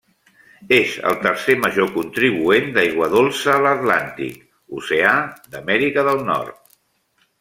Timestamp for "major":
1.65-1.91